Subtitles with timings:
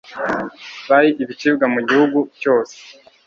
[0.89, 2.77] bari ibicibwa mu gihugu cyose